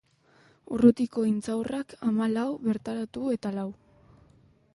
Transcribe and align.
Urrutiko 0.77 1.25
intxaurrak 1.31 1.95
hamalau, 2.09 2.47
bertaratu 2.71 3.29
eta 3.37 3.57
lau. 3.59 3.69